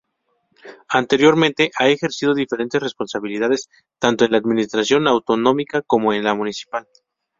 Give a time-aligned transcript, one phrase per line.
[0.89, 3.69] Anteriormente, ha ejercido diferentes responsabilidades
[3.99, 6.87] tanto en la Administración autonómica como en la municipal.